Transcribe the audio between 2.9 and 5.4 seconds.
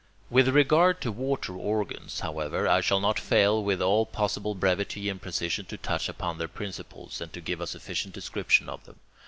not fail with all possible brevity and